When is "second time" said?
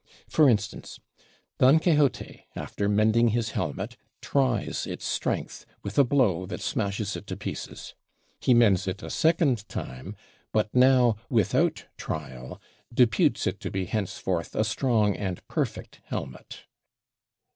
9.11-10.15